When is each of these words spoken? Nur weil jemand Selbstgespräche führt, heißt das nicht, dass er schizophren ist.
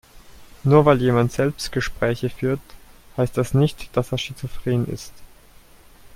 Nur 0.63 0.85
weil 0.85 0.99
jemand 0.99 1.31
Selbstgespräche 1.31 2.31
führt, 2.31 2.59
heißt 3.17 3.37
das 3.37 3.53
nicht, 3.53 3.95
dass 3.95 4.11
er 4.11 4.17
schizophren 4.17 4.87
ist. 4.87 5.13